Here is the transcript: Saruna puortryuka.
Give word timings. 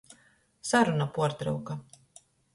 Saruna 0.69 1.07
puortryuka. 1.19 1.73